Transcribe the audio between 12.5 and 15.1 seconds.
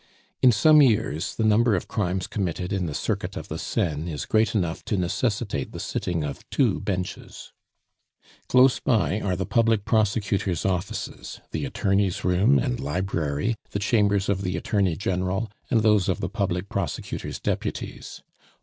and library, the chambers of the attorney